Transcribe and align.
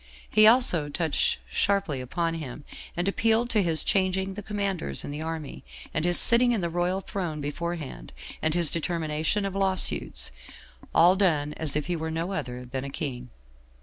He 0.27 0.47
also 0.47 0.89
touched 0.89 1.37
sharply 1.47 2.01
upon 2.01 2.33
him, 2.33 2.63
and 2.97 3.07
appealed 3.07 3.51
to 3.51 3.61
his 3.61 3.83
changing 3.83 4.33
the 4.33 4.41
commanders 4.41 5.03
in 5.03 5.11
the 5.11 5.21
army, 5.21 5.63
and 5.93 6.05
his 6.05 6.17
sitting 6.19 6.53
in 6.53 6.61
the 6.61 6.71
royal 6.71 7.01
throne 7.01 7.39
beforehand, 7.39 8.11
and 8.41 8.55
his 8.55 8.71
determination 8.71 9.45
of 9.45 9.53
law 9.53 9.75
suits; 9.75 10.31
all 10.95 11.15
done 11.15 11.53
as 11.53 11.75
if 11.75 11.85
he 11.85 11.95
were 11.95 12.09
no 12.09 12.31
other 12.31 12.65
than 12.65 12.83
a 12.83 12.89
king. 12.89 13.29